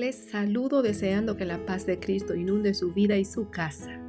Les 0.00 0.16
saludo 0.16 0.80
deseando 0.80 1.36
que 1.36 1.44
la 1.44 1.66
paz 1.66 1.84
de 1.84 2.00
Cristo 2.00 2.34
inunde 2.34 2.72
su 2.72 2.90
vida 2.90 3.18
y 3.18 3.26
su 3.26 3.50
casa. 3.50 4.00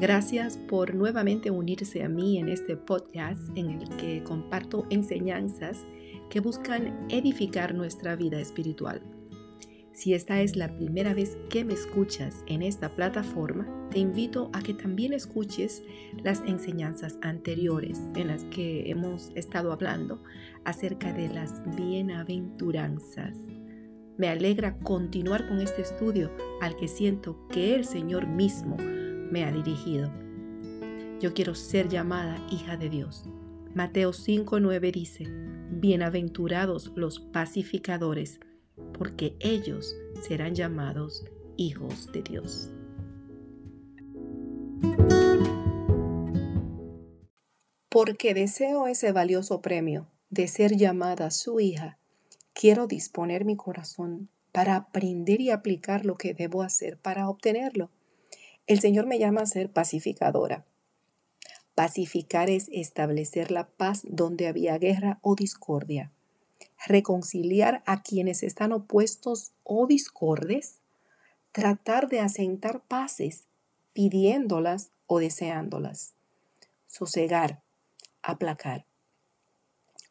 Gracias 0.00 0.56
por 0.56 0.94
nuevamente 0.94 1.50
unirse 1.50 2.04
a 2.04 2.08
mí 2.08 2.38
en 2.38 2.48
este 2.48 2.76
podcast 2.76 3.40
en 3.56 3.70
el 3.70 3.88
que 3.96 4.22
comparto 4.22 4.86
enseñanzas 4.88 5.84
que 6.30 6.38
buscan 6.38 7.08
edificar 7.10 7.74
nuestra 7.74 8.14
vida 8.14 8.38
espiritual. 8.38 9.02
Si 9.92 10.14
esta 10.14 10.42
es 10.42 10.54
la 10.54 10.76
primera 10.76 11.12
vez 11.12 11.36
que 11.50 11.64
me 11.64 11.74
escuchas 11.74 12.44
en 12.46 12.62
esta 12.62 12.94
plataforma, 12.94 13.66
te 13.90 13.98
invito 13.98 14.48
a 14.52 14.62
que 14.62 14.74
también 14.74 15.12
escuches 15.12 15.82
las 16.22 16.40
enseñanzas 16.46 17.18
anteriores 17.20 18.00
en 18.14 18.28
las 18.28 18.44
que 18.44 18.88
hemos 18.88 19.32
estado 19.34 19.72
hablando 19.72 20.22
acerca 20.64 21.12
de 21.12 21.30
las 21.30 21.64
bienaventuranzas. 21.74 23.36
Me 24.18 24.28
alegra 24.28 24.78
continuar 24.78 25.46
con 25.46 25.60
este 25.60 25.82
estudio 25.82 26.30
al 26.62 26.76
que 26.76 26.88
siento 26.88 27.46
que 27.48 27.74
el 27.74 27.84
Señor 27.84 28.26
mismo 28.26 28.76
me 28.78 29.44
ha 29.44 29.52
dirigido. 29.52 30.10
Yo 31.20 31.34
quiero 31.34 31.54
ser 31.54 31.88
llamada 31.88 32.38
hija 32.50 32.78
de 32.78 32.88
Dios. 32.88 33.28
Mateo 33.74 34.12
5:9 34.12 34.90
dice, 34.90 35.24
Bienaventurados 35.70 36.92
los 36.94 37.20
pacificadores, 37.20 38.40
porque 38.98 39.36
ellos 39.40 39.94
serán 40.22 40.54
llamados 40.54 41.26
hijos 41.58 42.10
de 42.12 42.22
Dios. 42.22 42.70
Porque 47.90 48.32
deseo 48.32 48.86
ese 48.86 49.12
valioso 49.12 49.60
premio 49.60 50.10
de 50.30 50.48
ser 50.48 50.76
llamada 50.76 51.30
su 51.30 51.60
hija, 51.60 51.98
quiero 52.56 52.86
disponer 52.86 53.44
mi 53.44 53.54
corazón 53.54 54.30
para 54.50 54.76
aprender 54.76 55.42
y 55.42 55.50
aplicar 55.50 56.06
lo 56.06 56.16
que 56.16 56.32
debo 56.32 56.62
hacer 56.62 56.96
para 56.96 57.28
obtenerlo. 57.28 57.90
El 58.66 58.80
Señor 58.80 59.06
me 59.06 59.18
llama 59.18 59.42
a 59.42 59.46
ser 59.46 59.70
pacificadora. 59.70 60.64
Pacificar 61.74 62.48
es 62.48 62.70
establecer 62.72 63.50
la 63.50 63.68
paz 63.68 64.00
donde 64.08 64.48
había 64.48 64.78
guerra 64.78 65.18
o 65.20 65.34
discordia. 65.34 66.10
Reconciliar 66.86 67.82
a 67.84 68.02
quienes 68.02 68.42
están 68.42 68.72
opuestos 68.72 69.52
o 69.62 69.86
discordes. 69.86 70.78
Tratar 71.52 72.08
de 72.08 72.20
asentar 72.20 72.80
paces, 72.80 73.44
pidiéndolas 73.92 74.90
o 75.06 75.18
deseándolas. 75.18 76.14
Sosegar, 76.86 77.60
aplacar. 78.22 78.86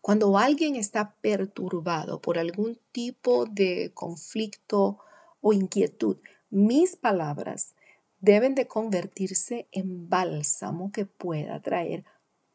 Cuando 0.06 0.38
alguien 0.38 0.76
está 0.76 1.16
perturbado 1.20 2.22
por 2.22 2.38
algún 2.38 2.78
tipo 2.92 3.48
de 3.48 3.90
conflicto 3.96 5.00
o 5.42 5.52
inquietud, 5.52 6.18
mis 6.52 6.96
palabras 6.96 7.74
deben 8.20 8.54
de 8.54 8.68
convertirse 8.68 9.68
en 9.72 10.08
bálsamo 10.08 10.92
que 10.92 11.08
pueda 11.08 11.60
traer 11.60 12.06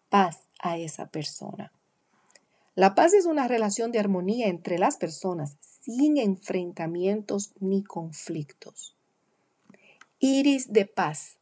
paz 0.09 0.47
a 0.61 0.79
esa 0.79 1.09
persona. 1.09 1.73
La 2.77 2.95
paz 2.95 3.15
es 3.15 3.27
una 3.27 3.49
relación 3.49 3.91
de 3.91 3.99
armonía 3.99 4.47
entre 4.47 4.79
las 4.79 4.97
personas 4.97 5.57
sin 5.81 6.19
enfrentamientos 6.19 7.51
ni 7.59 7.83
conflictos. 7.83 8.95
Iris 10.21 10.73
de 10.73 10.87
paz 10.87 11.40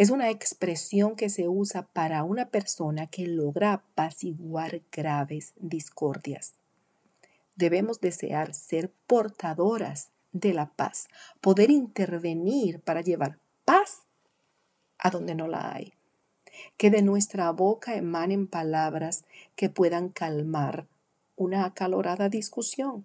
es 0.00 0.08
una 0.08 0.30
expresión 0.30 1.14
que 1.14 1.28
se 1.28 1.46
usa 1.46 1.82
para 1.82 2.24
una 2.24 2.48
persona 2.48 3.06
que 3.08 3.26
logra 3.26 3.74
apaciguar 3.74 4.80
graves 4.90 5.52
discordias. 5.56 6.54
Debemos 7.54 8.00
desear 8.00 8.54
ser 8.54 8.90
portadoras 9.06 10.08
de 10.32 10.54
la 10.54 10.70
paz, 10.70 11.08
poder 11.42 11.70
intervenir 11.70 12.80
para 12.80 13.02
llevar 13.02 13.40
paz 13.66 14.04
a 14.96 15.10
donde 15.10 15.34
no 15.34 15.48
la 15.48 15.74
hay. 15.74 15.92
Que 16.78 16.88
de 16.88 17.02
nuestra 17.02 17.50
boca 17.50 17.94
emanen 17.94 18.46
palabras 18.46 19.26
que 19.54 19.68
puedan 19.68 20.08
calmar 20.08 20.86
una 21.36 21.66
acalorada 21.66 22.30
discusión. 22.30 23.04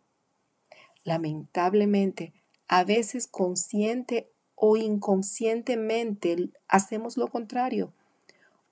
Lamentablemente, 1.04 2.32
a 2.70 2.86
veces 2.86 3.28
consciente 3.28 4.30
o 4.56 4.78
inconscientemente 4.78 6.50
hacemos 6.68 7.18
lo 7.18 7.28
contrario. 7.28 7.92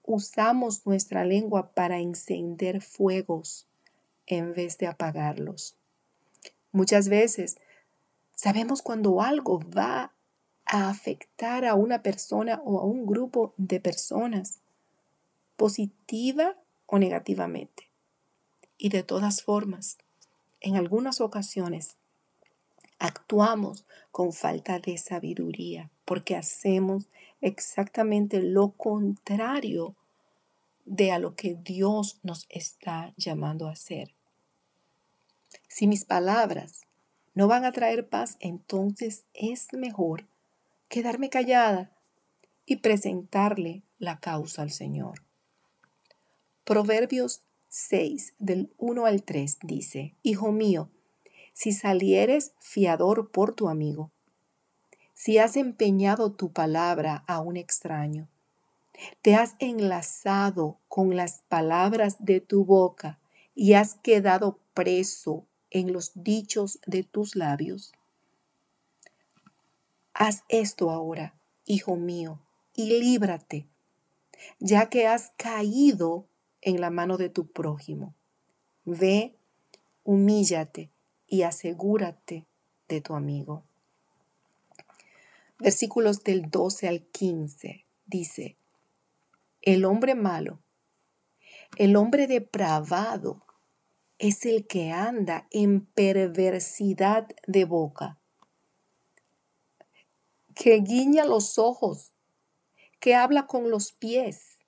Usamos 0.05 0.85
nuestra 0.85 1.25
lengua 1.25 1.71
para 1.73 1.99
encender 1.99 2.81
fuegos 2.81 3.67
en 4.25 4.53
vez 4.53 4.77
de 4.77 4.87
apagarlos. 4.87 5.75
Muchas 6.71 7.07
veces 7.07 7.57
sabemos 8.33 8.81
cuando 8.81 9.21
algo 9.21 9.59
va 9.59 10.11
a 10.65 10.89
afectar 10.89 11.65
a 11.65 11.75
una 11.75 12.01
persona 12.01 12.61
o 12.65 12.79
a 12.79 12.85
un 12.85 13.05
grupo 13.05 13.53
de 13.57 13.79
personas, 13.79 14.59
positiva 15.55 16.55
o 16.87 16.97
negativamente. 16.97 17.89
Y 18.77 18.89
de 18.89 19.03
todas 19.03 19.43
formas, 19.43 19.97
en 20.61 20.75
algunas 20.75 21.21
ocasiones 21.21 21.95
actuamos 23.03 23.85
con 24.11 24.31
falta 24.31 24.79
de 24.79 24.97
sabiduría 24.97 25.91
porque 26.05 26.37
hacemos 26.37 27.09
exactamente 27.41 28.41
lo 28.41 28.71
contrario 28.71 29.93
de 30.85 31.11
a 31.11 31.19
lo 31.19 31.35
que 31.35 31.55
Dios 31.55 32.19
nos 32.23 32.45
está 32.47 33.13
llamando 33.17 33.67
a 33.67 33.73
hacer. 33.73 34.13
Si 35.67 35.85
mis 35.85 36.05
palabras 36.05 36.83
no 37.33 37.49
van 37.49 37.65
a 37.65 37.73
traer 37.73 38.07
paz, 38.07 38.37
entonces 38.39 39.25
es 39.33 39.73
mejor 39.73 40.25
quedarme 40.87 41.29
callada 41.29 41.91
y 42.65 42.77
presentarle 42.77 43.81
la 43.99 44.21
causa 44.21 44.61
al 44.61 44.71
Señor. 44.71 45.23
Proverbios 46.63 47.41
6 47.67 48.35
del 48.39 48.71
1 48.77 49.05
al 49.05 49.23
3 49.23 49.57
dice, 49.63 50.15
Hijo 50.23 50.53
mío, 50.53 50.89
si 51.53 51.71
salieres 51.71 52.53
fiador 52.59 53.31
por 53.31 53.53
tu 53.53 53.69
amigo, 53.69 54.11
si 55.13 55.37
has 55.37 55.55
empeñado 55.55 56.33
tu 56.33 56.51
palabra 56.51 57.23
a 57.27 57.39
un 57.39 57.55
extraño, 57.55 58.27
te 59.21 59.35
has 59.35 59.55
enlazado 59.59 60.79
con 60.87 61.15
las 61.15 61.43
palabras 61.47 62.17
de 62.19 62.41
tu 62.41 62.65
boca 62.65 63.19
y 63.55 63.73
has 63.73 63.95
quedado 63.95 64.59
preso 64.73 65.45
en 65.69 65.93
los 65.93 66.11
dichos 66.15 66.79
de 66.85 67.03
tus 67.03 67.35
labios, 67.35 67.93
Haz 70.15 70.43
esto 70.47 70.91
ahora, 70.91 71.33
hijo 71.65 71.95
mío, 71.95 72.39
y 72.75 72.99
líbrate, 72.99 73.67
ya 74.59 74.87
que 74.89 75.07
has 75.07 75.31
caído 75.37 76.27
en 76.61 76.79
la 76.79 76.91
mano 76.91 77.17
de 77.17 77.29
tu 77.29 77.47
prójimo. 77.47 78.13
Ve, 78.85 79.35
humíllate 80.03 80.92
y 81.33 81.41
asegúrate 81.41 82.45
de 82.87 83.01
tu 83.01 83.15
amigo. 83.15 83.63
Versículos 85.57 86.23
del 86.23 86.51
12 86.51 86.87
al 86.87 87.01
15 87.07 87.87
dice, 88.05 88.55
el 89.63 89.83
hombre 89.85 90.13
malo, 90.13 90.59
el 91.77 91.95
hombre 91.95 92.27
depravado, 92.27 93.41
es 94.19 94.45
el 94.45 94.67
que 94.67 94.91
anda 94.91 95.47
en 95.49 95.87
perversidad 95.87 97.27
de 97.47 97.65
boca 97.65 98.19
que 100.53 100.75
guiña 100.81 101.25
los 101.25 101.57
ojos, 101.57 102.11
que 102.99 103.15
habla 103.15 103.47
con 103.47 103.71
los 103.71 103.91
pies, 103.91 104.59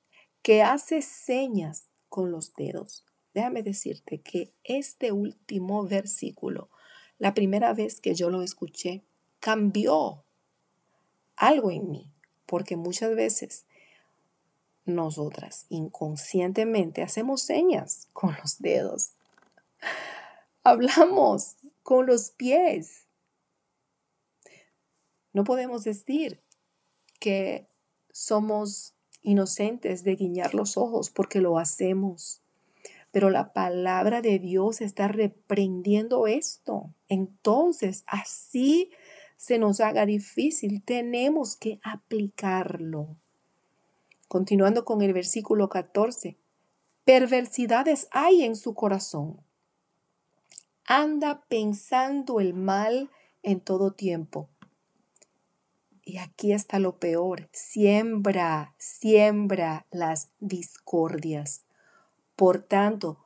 que 0.42 0.64
hace 0.64 1.04
señas 1.04 1.90
con 2.10 2.32
los 2.32 2.56
dedos. 2.56 3.06
Déjame 3.36 3.64
decirte 3.64 4.22
que 4.22 4.54
este 4.64 5.12
último 5.12 5.86
versículo, 5.86 6.70
la 7.18 7.34
primera 7.34 7.74
vez 7.74 8.00
que 8.00 8.16
yo 8.16 8.30
lo 8.30 8.42
escuché, 8.42 9.04
cambió 9.42 10.24
algo 11.36 11.70
en 11.70 11.92
mí, 11.92 12.14
porque 12.46 12.78
muchas 12.78 13.14
veces 13.14 13.66
nosotras 14.86 15.66
inconscientemente 15.68 17.02
hacemos 17.02 17.42
señas 17.42 18.08
con 18.14 18.38
los 18.42 18.60
dedos. 18.60 19.16
Hablamos 20.64 21.58
con 21.84 22.06
los 22.06 22.32
pies. 22.32 23.06
No 25.34 25.44
podemos 25.44 25.84
decir 25.84 26.42
que 27.20 27.68
somos 28.14 28.94
inocentes 29.22 30.06
de 30.06 30.16
guiñar 30.16 30.54
los 30.54 30.78
ojos 30.78 31.10
porque 31.10 31.42
lo 31.42 31.60
hacemos. 31.60 32.42
Pero 33.16 33.30
la 33.30 33.54
palabra 33.54 34.22
de 34.22 34.40
Dios 34.40 34.82
está 34.82 35.08
reprendiendo 35.08 36.28
esto. 36.28 36.94
Entonces, 37.08 38.04
así 38.08 38.92
se 39.38 39.58
nos 39.58 39.80
haga 39.80 40.06
difícil, 40.06 40.84
tenemos 40.84 41.56
que 41.56 41.80
aplicarlo. 41.82 43.16
Continuando 44.28 44.84
con 44.84 45.02
el 45.02 45.14
versículo 45.14 45.70
14. 45.70 46.36
Perversidades 47.06 48.10
hay 48.12 48.44
en 48.44 48.58
su 48.58 48.74
corazón. 48.74 49.40
Anda 50.86 51.46
pensando 51.48 52.42
el 52.42 52.54
mal 52.54 53.10
en 53.44 53.62
todo 53.62 53.92
tiempo. 53.94 54.50
Y 56.04 56.18
aquí 56.18 56.52
está 56.52 56.80
lo 56.80 57.00
peor, 57.00 57.48
siembra, 57.54 58.76
siembra 58.78 59.86
las 59.90 60.32
discordias. 60.42 61.65
Por 62.36 62.62
tanto, 62.62 63.18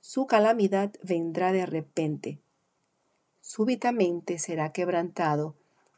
su 0.00 0.26
calamidad 0.26 0.92
vendrá 1.02 1.52
de 1.52 1.64
repente. 1.64 2.40
Súbitamente 3.40 4.38
será 4.38 4.72
quebrantado 4.72 5.56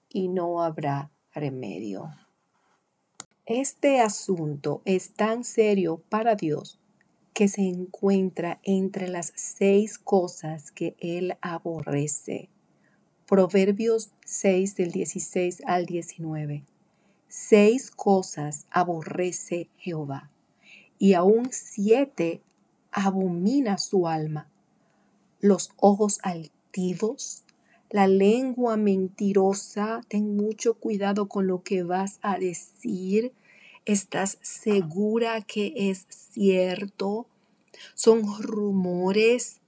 y 0.09 0.29
no 0.29 0.63
habrá 0.63 1.11
remedio. 1.35 2.11
Este 3.47 4.01
asunto 4.01 4.83
es 4.85 5.15
tan 5.15 5.43
serio 5.43 6.03
para 6.09 6.37
Dios 6.37 6.79
que 7.33 7.49
se 7.49 7.63
encuentra 7.63 8.61
entre 8.63 9.09
las 9.09 9.33
seis 9.35 9.99
cosas 9.99 10.71
que 10.71 10.95
Él 11.01 11.37
aborrece. 11.41 12.49
Proverbios 13.27 14.13
6 14.25 14.77
del 14.77 14.93
16 14.93 15.63
al 15.67 15.87
19. 15.87 16.65
Seis 17.29 17.91
cosas 17.91 18.67
aborrece 18.71 19.71
Jehová, 19.79 20.31
y 20.99 21.15
aún 21.15 21.49
siete 21.51 22.43
abomina 22.93 23.79
su 23.79 24.07
alma. 24.07 24.49
Los 25.41 25.71
ojos 25.77 26.19
altivos, 26.23 27.43
la 27.91 28.07
lengua 28.07 28.77
mentirosa, 28.77 30.03
ten 30.09 30.37
mucho 30.37 30.75
cuidado 30.75 31.29
con 31.29 31.47
lo 31.47 31.63
que 31.63 31.83
vas 31.83 32.19
a 32.23 32.39
decir. 32.39 33.33
¿Estás 33.85 34.39
segura 34.43 35.41
que 35.43 35.73
es 35.77 36.07
cierto? 36.09 37.27
¿Son 37.95 38.23
rumores? 38.41 39.61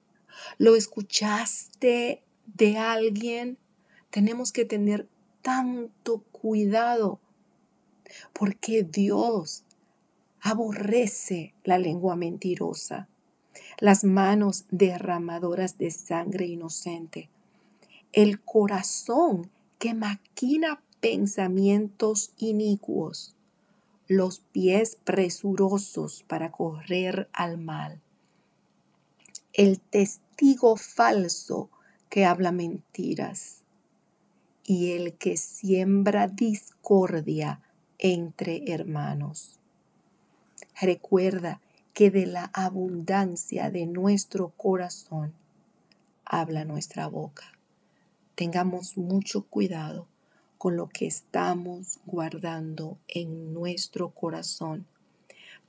¿Lo 0.59 0.77
escuchaste 0.77 2.23
de 2.47 2.79
alguien? 2.79 3.59
Tenemos 4.11 4.53
que 4.53 4.65
tener 4.65 5.09
tanto 5.43 6.21
cuidado 6.31 7.19
porque 8.33 8.85
Dios 8.85 9.65
aborrece 10.41 11.55
la 11.65 11.79
lengua 11.79 12.17
mentirosa 12.17 13.09
las 13.79 14.05
manos 14.05 14.65
derramadoras 14.71 15.79
de 15.79 15.91
sangre 15.91 16.47
inocente, 16.47 17.29
el 18.13 18.41
corazón 18.41 19.51
que 19.79 19.95
maquina 19.95 20.83
pensamientos 21.01 22.33
inicuos, 22.39 23.37
los 24.07 24.41
pies 24.41 24.99
presurosos 25.05 26.25
para 26.27 26.51
correr 26.51 27.29
al 27.33 27.59
mal, 27.59 28.01
el 29.53 29.81
testigo 29.81 30.77
falso 30.77 31.71
que 32.09 32.25
habla 32.25 32.53
mentiras 32.53 33.63
y 34.65 34.93
el 34.93 35.15
que 35.15 35.37
siembra 35.37 36.27
discordia 36.29 37.61
entre 37.99 38.73
hermanos. 38.73 39.59
Recuerda 40.81 41.61
que 41.95 42.11
de 42.11 42.27
la 42.27 42.51
abundancia 42.53 43.71
de 43.71 43.87
nuestro 43.87 44.51
corazón 44.51 45.33
habla 46.25 46.65
nuestra 46.65 47.07
boca. 47.07 47.53
Tengamos 48.35 48.97
mucho 48.97 49.43
cuidado 49.43 50.09
con 50.59 50.77
lo 50.77 50.89
que 50.89 51.07
estamos 51.07 52.01
guardando 52.05 52.99
en 53.07 53.55
nuestro 53.55 54.11
corazón 54.11 54.87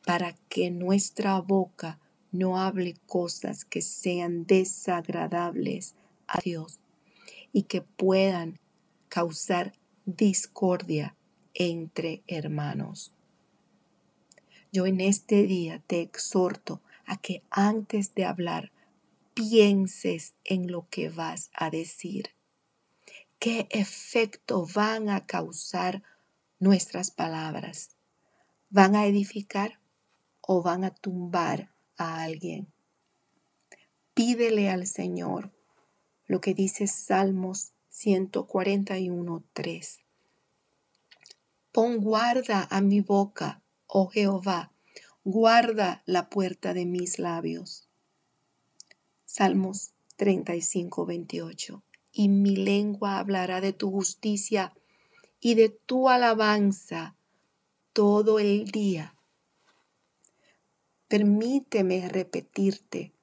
para 0.04 0.34
que 0.50 0.72
nuestra 0.72 1.40
boca 1.42 2.00
no 2.32 2.60
hable 2.60 2.96
cosas 3.06 3.64
que 3.64 3.82
sean 3.84 4.46
desagradables 4.46 5.94
a 6.28 6.40
Dios 6.40 6.80
y 7.54 7.64
que 7.64 7.82
puedan 7.82 8.60
causar 9.10 9.74
discordia 10.06 11.16
entre 11.54 12.24
hermanos. 12.28 13.15
Yo 14.76 14.86
en 14.86 15.00
este 15.00 15.44
día 15.44 15.82
te 15.88 16.02
exhorto 16.02 16.82
a 17.06 17.16
que 17.16 17.44
antes 17.50 18.14
de 18.14 18.26
hablar 18.26 18.74
pienses 19.34 20.34
en 20.44 20.70
lo 20.70 20.90
que 20.90 21.08
vas 21.08 21.50
a 21.54 21.70
decir. 21.70 22.32
¿Qué 23.40 23.70
efecto 23.70 24.68
van 24.76 25.08
a 25.08 25.26
causar 25.26 26.04
nuestras 26.60 27.10
palabras? 27.10 27.96
¿Van 28.70 28.98
a 28.98 29.06
edificar 29.06 29.80
o 30.42 30.62
van 30.62 30.84
a 30.84 30.94
tumbar 30.94 31.72
a 31.96 32.24
alguien? 32.24 32.68
Pídele 34.14 34.70
al 34.70 34.88
Señor 34.88 35.54
lo 36.26 36.42
que 36.42 36.54
dice 36.54 36.88
Salmos 36.88 37.72
141, 37.92 39.42
3. 39.54 40.00
Pon 41.72 42.00
guarda 42.00 42.68
a 42.70 42.82
mi 42.82 43.00
boca 43.00 43.62
oh 43.88 44.08
Jehová, 44.08 44.72
guarda 45.24 46.04
la 46.06 46.30
puerta 46.30 46.74
de 46.74 46.86
mis 46.86 47.20
labios. 47.20 47.88
Salmos 49.26 49.92
35, 50.18 51.06
28. 51.06 51.84
Y 52.12 52.30
mi 52.30 52.56
lengua 52.56 53.18
hablará 53.18 53.60
de 53.60 53.74
tu 53.74 53.92
justicia 53.92 54.74
y 55.42 55.56
de 55.56 55.70
tu 55.70 56.10
alabanza 56.10 57.16
todo 57.92 58.40
el 58.40 58.66
día. 58.68 59.16
Permíteme 61.08 62.08
repetirte 62.08 63.14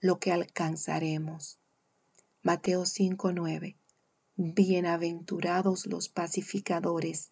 lo 0.00 0.18
que 0.18 0.32
alcanzaremos. 0.32 1.58
Mateo 2.42 2.86
5, 2.86 3.32
9. 3.32 3.76
Bienaventurados 4.36 5.86
los 5.86 6.08
pacificadores, 6.08 7.30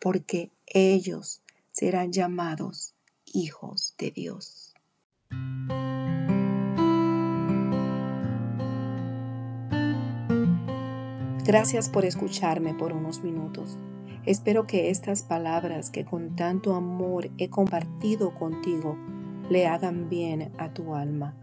porque 0.00 0.50
ellos 0.66 1.42
serán 1.80 2.12
llamados 2.12 2.94
hijos 3.24 3.94
de 3.96 4.10
Dios. 4.10 4.74
Gracias 11.46 11.88
por 11.88 12.04
escucharme 12.04 12.74
por 12.74 12.92
unos 12.92 13.24
minutos. 13.24 13.78
Espero 14.26 14.66
que 14.66 14.90
estas 14.90 15.22
palabras 15.22 15.88
que 15.88 16.04
con 16.04 16.36
tanto 16.36 16.74
amor 16.74 17.30
he 17.38 17.48
compartido 17.48 18.34
contigo 18.34 18.98
le 19.48 19.66
hagan 19.66 20.10
bien 20.10 20.52
a 20.58 20.74
tu 20.74 20.94
alma. 20.94 21.34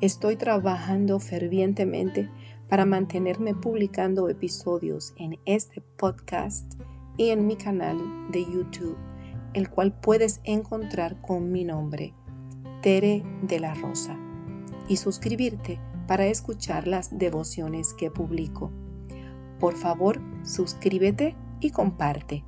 Estoy 0.00 0.36
trabajando 0.36 1.18
fervientemente 1.18 2.30
para 2.68 2.84
mantenerme 2.84 3.56
publicando 3.56 4.28
episodios 4.28 5.12
en 5.16 5.40
este 5.44 5.80
podcast 5.80 6.80
y 7.16 7.30
en 7.30 7.48
mi 7.48 7.56
canal 7.56 7.98
de 8.30 8.44
YouTube 8.44 9.09
el 9.54 9.70
cual 9.70 9.92
puedes 9.92 10.40
encontrar 10.44 11.20
con 11.20 11.52
mi 11.52 11.64
nombre, 11.64 12.14
Tere 12.82 13.24
de 13.42 13.60
la 13.60 13.74
Rosa, 13.74 14.16
y 14.88 14.96
suscribirte 14.96 15.78
para 16.06 16.26
escuchar 16.26 16.86
las 16.86 17.16
devociones 17.18 17.94
que 17.94 18.10
publico. 18.10 18.70
Por 19.58 19.76
favor, 19.76 20.20
suscríbete 20.42 21.36
y 21.60 21.70
comparte. 21.70 22.44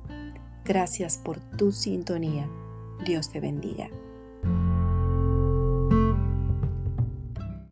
Gracias 0.65 1.17
por 1.17 1.39
tu 1.39 1.71
sintonía. 1.71 2.49
Dios 3.05 3.29
te 3.29 3.39
bendiga. 3.39 3.89